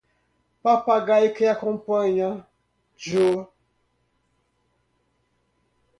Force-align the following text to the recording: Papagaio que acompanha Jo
Papagaio 0.63 1.31
que 1.31 1.45
acompanha 1.45 2.43
Jo 2.97 3.53